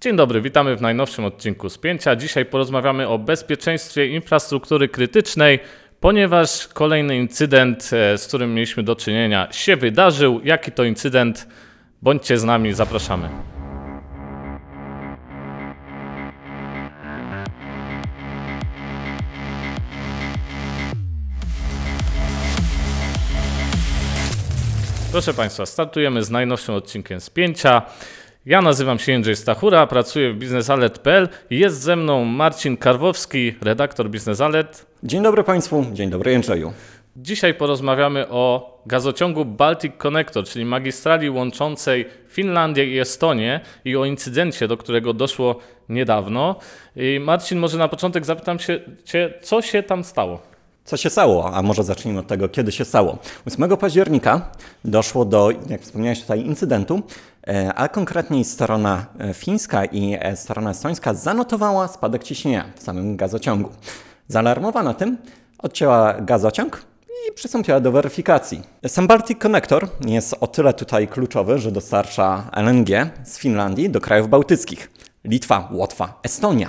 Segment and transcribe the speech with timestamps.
[0.00, 2.16] Dzień dobry, witamy w najnowszym odcinku Spięcia.
[2.16, 5.58] Dzisiaj porozmawiamy o bezpieczeństwie infrastruktury krytycznej,
[6.00, 10.40] ponieważ kolejny incydent, e, z którym mieliśmy do czynienia, się wydarzył.
[10.44, 11.48] Jaki to incydent?
[12.02, 13.28] Bądźcie z nami, zapraszamy.
[25.12, 27.82] Proszę Państwa, startujemy z najnowszym odcinkiem Spięcia.
[28.46, 34.10] Ja nazywam się Jędrzej Stachura, pracuję w biznesalet.pl i jest ze mną Marcin Karwowski, redaktor
[34.10, 34.86] Biznesalet.
[35.02, 36.72] Dzień dobry Państwu, dzień dobry Jędrzeju.
[37.16, 44.68] Dzisiaj porozmawiamy o gazociągu Baltic Connector, czyli magistrali łączącej Finlandię i Estonię i o incydencie,
[44.68, 45.58] do którego doszło
[45.88, 46.56] niedawno.
[46.96, 50.57] I Marcin, może na początek zapytam się Cię, co się tam stało?
[50.88, 51.54] Co się stało?
[51.54, 53.18] A może zacznijmy od tego, kiedy się stało.
[53.46, 54.50] 8 października
[54.84, 57.02] doszło do, jak wspomniałeś tutaj, incydentu,
[57.48, 63.16] e, a konkretniej strona e, fińska i e, strona estońska zanotowała spadek ciśnienia w samym
[63.16, 63.70] gazociągu.
[64.28, 65.18] Zaalarmowana tym,
[65.58, 66.82] odcięła gazociąg
[67.28, 68.62] i przystąpiła do weryfikacji.
[68.86, 72.88] Sam Baltic Connector jest o tyle tutaj kluczowy, że dostarcza LNG
[73.24, 74.90] z Finlandii do krajów bałtyckich.
[75.24, 76.68] Litwa, Łotwa, Estonia.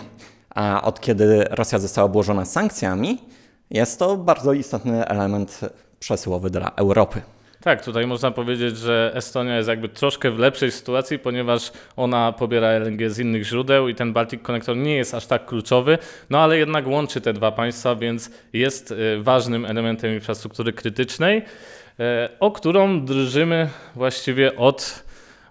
[0.49, 3.28] A od kiedy Rosja została obłożona sankcjami,
[3.71, 5.61] jest to bardzo istotny element
[5.99, 7.21] przesyłowy dla Europy.
[7.63, 12.67] Tak, tutaj można powiedzieć, że Estonia jest jakby troszkę w lepszej sytuacji, ponieważ ona pobiera
[12.67, 15.97] LNG z innych źródeł i ten Baltic Connector nie jest aż tak kluczowy,
[16.29, 22.03] no ale jednak łączy te dwa państwa, więc jest y, ważnym elementem infrastruktury krytycznej, y,
[22.39, 25.03] o którą drżymy właściwie od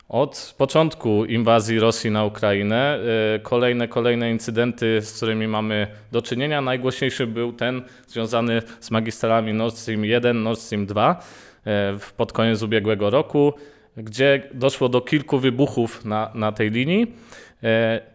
[0.08, 2.98] od początku inwazji Rosji na Ukrainę
[3.36, 6.60] y, kolejne, kolejne incydenty, z którymi mamy do czynienia.
[6.60, 11.22] Najgłośniejszy był ten związany z magistralami Nord Stream 1, Nord Stream 2
[11.66, 11.70] y,
[12.16, 13.52] pod koniec ubiegłego roku,
[13.96, 17.02] gdzie doszło do kilku wybuchów na, na tej linii.
[17.02, 17.66] Y,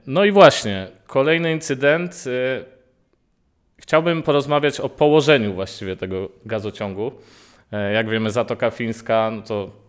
[0.08, 2.24] no i właśnie, kolejny incydent.
[3.78, 7.12] Chciałbym porozmawiać o położeniu właściwie tego gazociągu.
[7.94, 9.83] Jak wiemy, Zatoka Fińska no to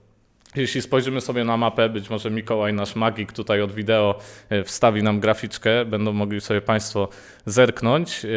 [0.56, 5.02] jeśli spojrzymy sobie na mapę, być może Mikołaj, nasz magik tutaj od wideo e, wstawi
[5.02, 7.08] nam graficzkę, będą mogli sobie Państwo
[7.46, 8.24] zerknąć.
[8.24, 8.28] E,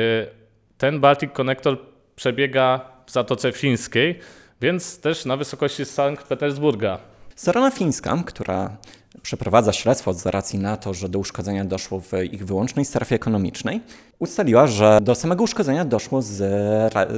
[0.78, 1.78] ten Baltic Connector
[2.16, 4.20] przebiega w Zatoce Fińskiej,
[4.62, 7.17] więc też na wysokości Sankt Petersburga.
[7.38, 8.78] Strona fińska, która
[9.22, 13.82] przeprowadza śledztwo z racji na to, że do uszkodzenia doszło w ich wyłącznej strefie ekonomicznej,
[14.20, 16.36] ustaliła, że do samego uszkodzenia doszło z,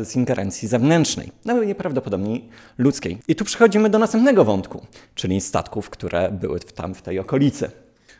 [0.07, 2.39] z ingerencji zewnętrznej, nawet nieprawdopodobnie
[2.77, 3.21] ludzkiej.
[3.27, 4.85] I tu przechodzimy do następnego wątku,
[5.15, 7.71] czyli statków, które były tam w tej okolicy.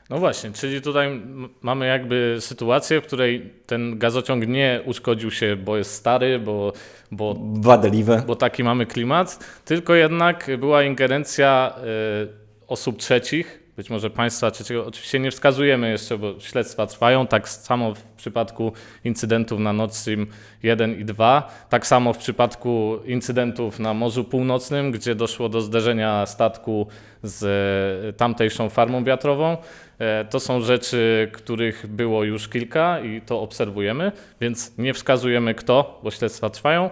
[0.09, 1.21] No właśnie, czyli tutaj
[1.61, 6.73] mamy jakby sytuację, w której ten gazociąg nie uszkodził się, bo jest stary, bo,
[7.11, 8.23] bo, Wadliwy.
[8.27, 11.75] bo taki mamy klimat, tylko jednak była ingerencja
[12.23, 17.49] y, osób trzecich, być może państwa trzeciego, oczywiście nie wskazujemy jeszcze, bo śledztwa trwają, tak
[17.49, 18.71] samo w przypadku
[19.03, 20.27] incydentów na Nord Stream
[20.63, 26.25] 1 i 2, tak samo w przypadku incydentów na Morzu Północnym, gdzie doszło do zderzenia
[26.25, 26.87] statku
[27.23, 29.57] z e, tamtejszą farmą wiatrową.
[29.99, 35.99] E, to są rzeczy, których było już kilka i to obserwujemy, więc nie wskazujemy kto,
[36.03, 36.89] bo śledztwa trwają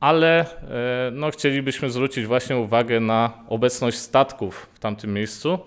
[0.00, 5.58] ale e, no, chcielibyśmy zwrócić właśnie uwagę na obecność statków w tamtym miejscu.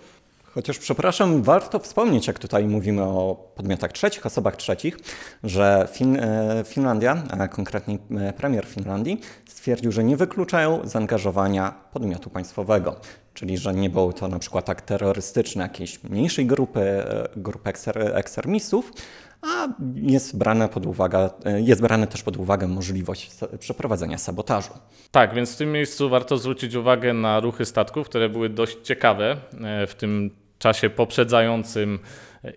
[0.54, 4.98] Chociaż przepraszam, warto wspomnieć, jak tutaj mówimy o podmiotach trzecich, osobach trzecich,
[5.44, 12.30] że fin e, Finlandia, a konkretnie e, premier Finlandii, stwierdził, że nie wykluczają zaangażowania podmiotu
[12.30, 12.96] państwowego.
[13.34, 18.18] Czyli, że nie był to na przykład tak terrorystyczny jakiejś mniejszej grupy, e, grupy ekster
[18.18, 18.92] ekstremistów,
[19.42, 24.74] a jest brane pod uwagę, jest brane też pod uwagę możliwość przeprowadzenia sabotażu.
[25.12, 29.38] Tak, więc w tym miejscu warto zwrócić uwagę na ruchy statków, które były dość ciekawe
[29.88, 32.00] w tym czasie poprzedzającym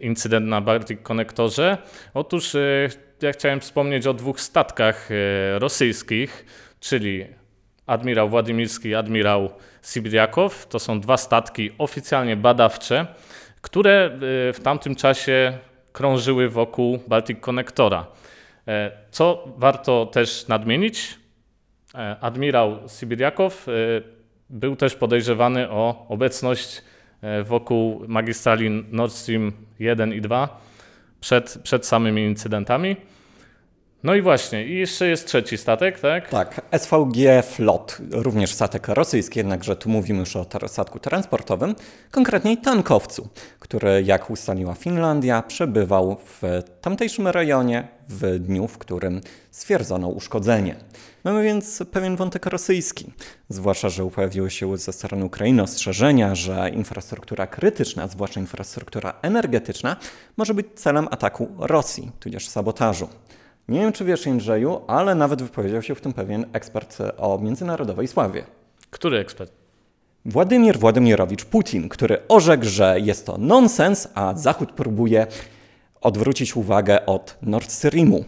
[0.00, 1.78] incydent na Baltic Connectorze.
[2.14, 2.88] Otóż e,
[3.22, 6.46] ja chciałem wspomnieć o dwóch statkach e, rosyjskich,
[6.80, 7.26] czyli
[7.86, 9.50] admirał Władimirski i admirał
[9.82, 10.66] Sibriakow.
[10.66, 13.06] To są dwa statki oficjalnie badawcze,
[13.60, 15.58] które e, w tamtym czasie
[15.92, 18.06] krążyły wokół Baltic Connectora.
[19.10, 21.18] Co warto też nadmienić,
[22.20, 23.66] admirał Sibriakow
[24.50, 26.82] był też podejrzewany o obecność
[27.44, 30.60] wokół magistrali Nord Stream 1 i 2
[31.20, 32.96] przed, przed samymi incydentami.
[34.06, 36.28] No i właśnie, i jeszcze jest trzeci statek, tak?
[36.28, 41.74] Tak, SVG Flot, również statek rosyjski, jednakże tu mówimy już o statku transportowym,
[42.10, 43.28] konkretniej tankowcu,
[43.60, 49.20] który, jak ustaliła Finlandia, przebywał w tamtejszym rejonie w dniu, w którym
[49.50, 50.76] stwierdzono uszkodzenie.
[51.24, 53.12] Mamy więc pewien wątek rosyjski,
[53.48, 59.96] zwłaszcza, że pojawiły się ze strony Ukrainy ostrzeżenia, że infrastruktura krytyczna, zwłaszcza infrastruktura energetyczna,
[60.36, 63.08] może być celem ataku Rosji, tudzież sabotażu.
[63.68, 68.08] Nie wiem, czy wiesz, Jędrzeju, ale nawet wypowiedział się w tym pewien ekspert o międzynarodowej
[68.08, 68.44] sławie.
[68.90, 69.52] Który ekspert?
[70.24, 75.26] Władimir Władimirowicz Putin, który orzekł, że jest to nonsens, a Zachód próbuje
[76.00, 78.24] odwrócić uwagę od Nord Streamu.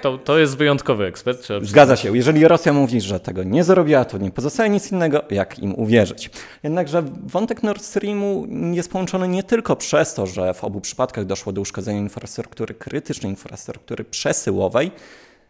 [0.00, 1.48] To, to jest wyjątkowy ekspert.
[1.62, 2.16] Zgadza się.
[2.16, 6.30] Jeżeli Rosja mówi, że tego nie zrobiła, to nie pozostaje nic innego, jak im uwierzyć.
[6.62, 11.52] Jednakże wątek Nord Streamu jest połączony nie tylko przez to, że w obu przypadkach doszło
[11.52, 14.90] do uszkodzenia infrastruktury krytycznej, infrastruktury przesyłowej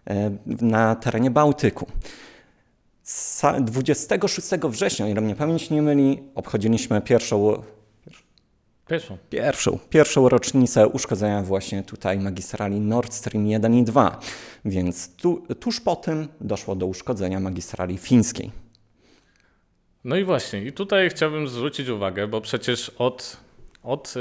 [0.06, 1.86] e, na terenie Bałtyku.
[3.04, 7.62] Sa- 26 września, ile mnie pamięć nie myli, obchodziliśmy pierwszą
[8.88, 9.18] Pierwszą.
[9.30, 14.20] pierwszą, pierwszą rocznicę uszkodzenia właśnie tutaj magistrali Nord Stream 1 i 2.
[14.64, 18.50] Więc tu, tuż po tym doszło do uszkodzenia magistrali fińskiej.
[20.04, 23.36] No i właśnie, i tutaj chciałbym zwrócić uwagę, bo przecież od,
[23.82, 24.20] od y,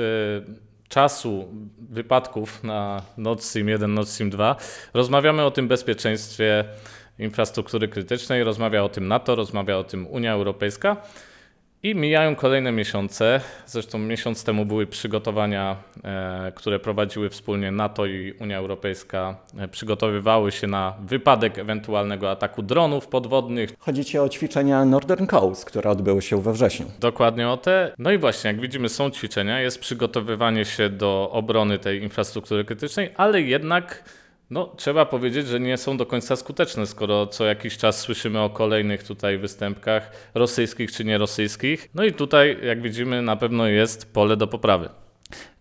[0.90, 1.48] czasu
[1.80, 4.56] wypadków na Nord Stream 1, Nord Stream 2
[4.94, 6.66] rozmawiamy o tym bezpieczeństwie
[7.20, 10.98] infrastruktury krytycznej, rozmawia o tym NATO, rozmawia o tym Unia Europejska.
[11.84, 13.42] I mijają kolejne miesiące.
[13.66, 19.36] Zresztą miesiąc temu były przygotowania, e, które prowadziły wspólnie NATO i Unia Europejska.
[19.58, 25.66] E, przygotowywały się na wypadek ewentualnego ataku dronów podwodnych, Chodzi ci o ćwiczenia Northern Coast,
[25.66, 26.86] które odbyły się we wrześniu.
[27.00, 27.94] Dokładnie o te.
[27.98, 33.12] No i właśnie, jak widzimy, są ćwiczenia, jest przygotowywanie się do obrony tej infrastruktury krytycznej,
[33.18, 34.04] ale jednak
[34.52, 38.50] no, trzeba powiedzieć, że nie są do końca skuteczne, skoro co jakiś czas słyszymy o
[38.50, 41.90] kolejnych tutaj występkach rosyjskich czy nierosyjskich.
[41.96, 44.90] No i tutaj, jak widzimy, na pewno jest pole do poprawy.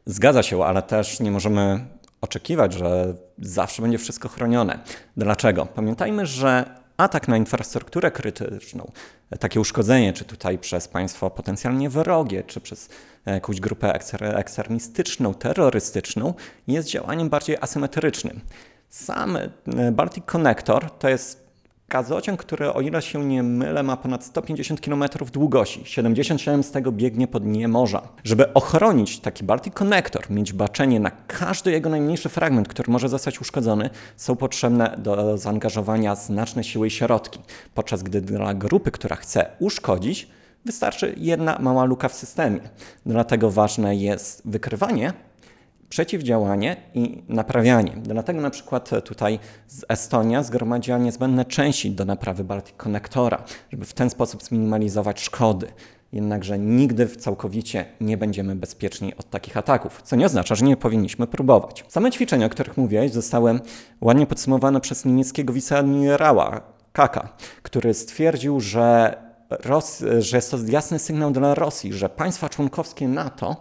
[0.06, 1.86] Zgadza się, ale też nie możemy
[2.20, 4.78] oczekiwać, że zawsze będzie wszystko chronione.
[5.16, 5.66] Dlaczego?
[5.66, 6.64] Pamiętajmy, że
[6.96, 8.92] atak na infrastrukturę krytyczną,
[9.38, 12.88] takie uszkodzenie, czy tutaj przez państwo potencjalnie wrogie, czy przez
[13.26, 13.94] jakąś grupę
[14.36, 16.34] ekstremistyczną, terrorystyczną,
[16.66, 18.40] jest działaniem bardziej asymetrycznym.
[18.90, 21.50] Sam e, Baltic Connector to jest
[21.88, 26.92] Gazociąg, który o ile się nie mylę ma ponad 150 km długości, 77 z tego
[26.92, 28.08] biegnie po dnie morza.
[28.24, 33.40] Żeby ochronić taki Baltic Connector, mieć baczenie na każdy jego najmniejszy fragment, który może zostać
[33.40, 37.40] uszkodzony, są potrzebne do zaangażowania znaczne siły i środki.
[37.74, 40.28] Podczas gdy dla grupy, która chce uszkodzić,
[40.64, 42.60] wystarczy jedna mała luka w systemie.
[43.06, 45.12] Dlatego ważne jest wykrywanie
[45.90, 47.92] przeciwdziałanie i naprawianie.
[47.96, 53.92] Dlatego na przykład tutaj z Estonia zgromadziła niezbędne części do naprawy Baltic Connectora, żeby w
[53.92, 55.66] ten sposób zminimalizować szkody.
[56.12, 61.26] Jednakże nigdy całkowicie nie będziemy bezpieczni od takich ataków, co nie oznacza, że nie powinniśmy
[61.26, 61.84] próbować.
[61.88, 63.60] Same ćwiczenia, o których mówiłeś, zostały
[64.00, 66.60] ładnie podsumowane przez niemieckiego wiceadmirała
[66.92, 67.28] Kaka,
[67.62, 69.16] który stwierdził, że,
[69.50, 73.56] Ros- że jest to jasny sygnał dla Rosji, że państwa członkowskie NATO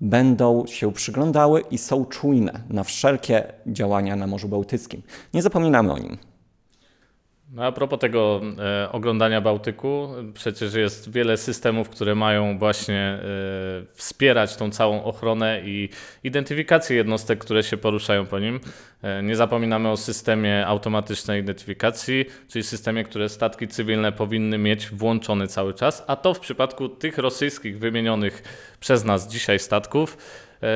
[0.00, 5.02] będą się przyglądały i są czujne na wszelkie działania na Morzu Bałtyckim.
[5.34, 6.18] Nie zapominamy o nim.
[7.54, 13.20] No a propos tego e, oglądania Bałtyku, przecież jest wiele systemów, które mają właśnie e,
[13.92, 15.88] wspierać tą całą ochronę i
[16.24, 18.60] identyfikację jednostek, które się poruszają po nim.
[19.02, 25.46] E, nie zapominamy o systemie automatycznej identyfikacji, czyli systemie, które statki cywilne powinny mieć włączony
[25.46, 28.42] cały czas, a to w przypadku tych rosyjskich wymienionych
[28.80, 30.16] przez nas dzisiaj statków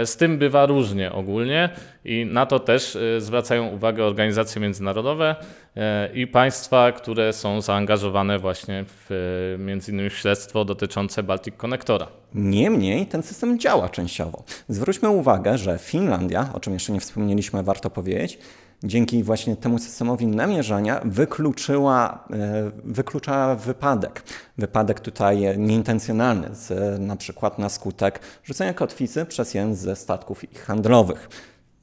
[0.05, 1.69] Z tym bywa różnie ogólnie
[2.05, 5.37] i na to też e, zwracają uwagę organizacje międzynarodowe
[5.77, 12.07] e, i państwa, które są zaangażowane właśnie w e, w śledztwo dotyczące Baltic Connectora.
[12.35, 14.43] Niemniej ten system działa częściowo.
[14.69, 18.39] Zwróćmy uwagę, że Finlandia, o czym jeszcze nie wspomnieliśmy, warto powiedzieć,
[18.83, 24.23] dzięki właśnie temu systemowi namierzania wykluczyła, e, wyklucza wypadek.
[24.59, 30.65] Wypadek tutaj nieintencjonalny, z, na przykład na skutek rzucenia kotwicy przez jeden ze statków ich
[30.65, 31.29] handlowych.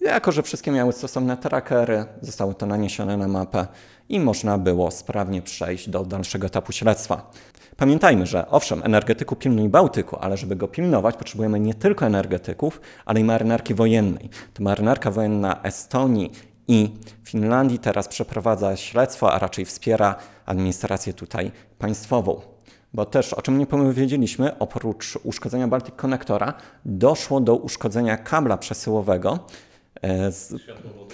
[0.02, 3.68] Jako, że wszystkie miały stosowne trackery, zostały to naniesione na mapę
[4.10, 7.32] i można było sprawnie przejść do dalszego etapu śledztwa.
[7.78, 13.20] Pamiętajmy, że owszem, energetyku pilnuj Bałtyku, ale żeby go pilnować, potrzebujemy nie tylko energetyków, ale
[13.20, 14.30] i marynarki wojennej.
[14.54, 16.32] To marynarka wojenna Estonii
[16.68, 16.90] i
[17.24, 22.42] Finlandii teraz przeprowadza śledztwo, a raczej wspiera administrację tutaj państwową.
[22.94, 26.54] Bo też, o czym nie powiedzieliśmy, oprócz uszkodzenia Baltic Connectora,
[26.86, 29.40] doszło do uszkodzenia kabla przesyłowego
[30.02, 30.54] e, z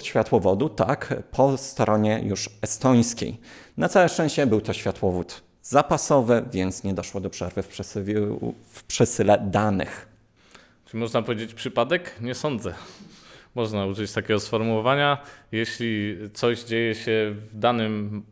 [0.01, 3.39] światłowodu, tak, po stronie już estońskiej.
[3.77, 8.84] Na całe szczęście był to światłowód zapasowy, więc nie doszło do przerwy w, przesywiu, w
[8.84, 10.08] przesyle danych.
[10.86, 12.15] Czy można powiedzieć przypadek?
[12.22, 12.74] Nie sądzę.
[13.55, 15.17] Można użyć takiego sformułowania.
[15.51, 18.24] Jeśli coś dzieje się w danym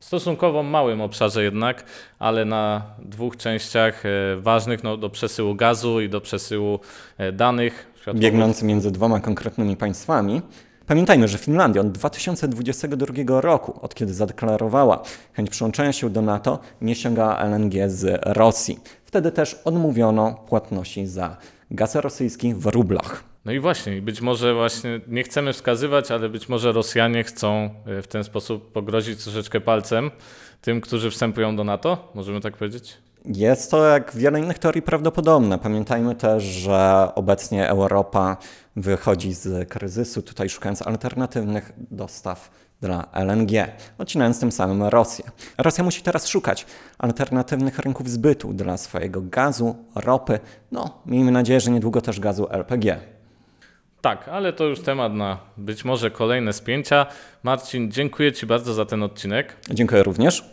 [0.00, 1.84] stosunkowo małym obszarze jednak,
[2.18, 6.80] ale na dwóch częściach e, ważnych no, do przesyłu gazu i do przesyłu
[7.18, 7.92] e, danych.
[8.14, 10.42] biegnący między dwoma konkretnymi państwami.
[10.86, 16.94] Pamiętajmy, że Finlandia od 2022 roku, od kiedy zadeklarowała chęć przyłączenia się do NATO, nie
[16.94, 18.78] ściągała LNG z Rosji.
[19.04, 21.36] Wtedy też odmówiono płatności za
[21.70, 23.35] gaz rosyjski w rublach.
[23.46, 28.02] No i właśnie, być może właśnie nie chcemy wskazywać, ale być może Rosjanie chcą e,
[28.02, 30.10] w ten sposób pogrozić troszeczkę palcem
[30.60, 32.98] tym, którzy wstępują do NATO, możemy tak powiedzieć?
[33.24, 35.58] Jest to, jak wiele innych teorii, prawdopodobne.
[35.58, 38.36] Pamiętajmy też, że obecnie Europa
[38.76, 42.50] wychodzi z kryzysu, tutaj szukając alternatywnych dostaw
[42.80, 43.50] dla LNG,
[43.98, 45.24] odcinając tym samym Rosję.
[45.58, 46.66] Rosja musi teraz szukać
[46.98, 50.38] alternatywnych rynków zbytu dla swojego gazu, ropy,
[50.72, 53.15] no miejmy nadzieję, że niedługo też gazu LPG.
[54.06, 57.06] Tak, ale to już temat na być może kolejne spięcia.
[57.42, 59.56] Marcin, dziękuję Ci bardzo za ten odcinek.
[59.70, 60.44] Dziękuję również.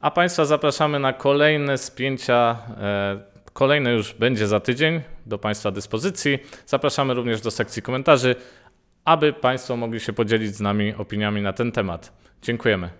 [0.00, 2.58] A Państwa zapraszamy na kolejne spięcia.
[2.80, 3.20] E,
[3.52, 6.38] kolejne już będzie za tydzień do Państwa dyspozycji.
[6.66, 8.34] Zapraszamy również do sekcji komentarzy,
[9.04, 12.12] aby Państwo mogli się podzielić z nami opiniami na ten temat.
[12.42, 12.90] Dziękujemy.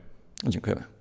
[0.44, 0.95] Dziękujemy.